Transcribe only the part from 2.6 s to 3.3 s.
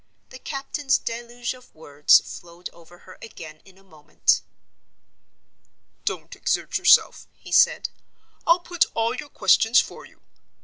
over her